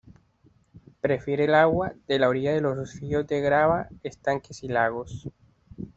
[0.99, 5.29] Prefiere el agua de la orilla de los ríos de grava, estanques y lagos.